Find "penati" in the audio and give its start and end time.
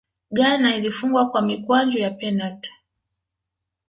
2.11-2.73